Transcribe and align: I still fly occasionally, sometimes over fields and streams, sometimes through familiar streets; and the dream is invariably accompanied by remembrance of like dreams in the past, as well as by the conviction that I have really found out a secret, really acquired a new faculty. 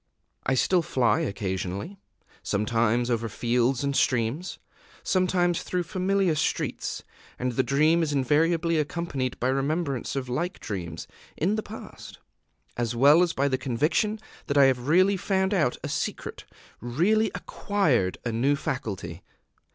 I 0.47 0.55
still 0.55 0.81
fly 0.81 1.19
occasionally, 1.19 1.99
sometimes 2.41 3.11
over 3.11 3.29
fields 3.29 3.83
and 3.83 3.95
streams, 3.95 4.57
sometimes 5.03 5.61
through 5.61 5.83
familiar 5.83 6.33
streets; 6.33 7.03
and 7.37 7.51
the 7.51 7.61
dream 7.61 8.01
is 8.01 8.11
invariably 8.11 8.79
accompanied 8.79 9.39
by 9.39 9.49
remembrance 9.49 10.15
of 10.15 10.27
like 10.27 10.59
dreams 10.59 11.07
in 11.37 11.53
the 11.55 11.61
past, 11.61 12.17
as 12.75 12.95
well 12.95 13.21
as 13.21 13.33
by 13.33 13.47
the 13.47 13.59
conviction 13.59 14.17
that 14.47 14.57
I 14.57 14.65
have 14.65 14.87
really 14.87 15.17
found 15.17 15.53
out 15.53 15.77
a 15.83 15.87
secret, 15.87 16.45
really 16.79 17.29
acquired 17.35 18.17
a 18.25 18.31
new 18.31 18.55
faculty. 18.55 19.21